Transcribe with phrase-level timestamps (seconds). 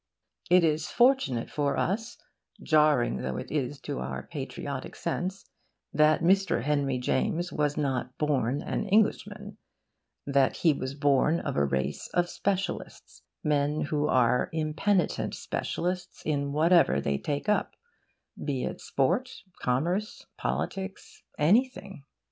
[0.49, 2.17] It is fortunate for us
[2.63, 5.45] (jarring though it is to our patriotic sense)
[5.93, 6.63] that Mr.
[6.63, 9.57] Henry James was not born an Englishman,
[10.25, 16.51] that he was born of a race of specialists men who are impenitent specialists in
[16.51, 17.75] whatever they take up,
[18.43, 22.05] be it sport, commerce, politics, anything.